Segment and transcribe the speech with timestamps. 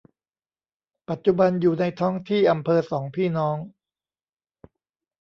[1.09, 3.57] ปัจจุบันอยู่ในท้องที่อำเภอสองพี่น้อง